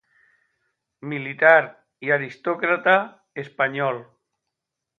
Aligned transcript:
Militar 1.03 1.85
y 1.99 2.09
aristócrata 2.09 3.23
español. 3.35 4.07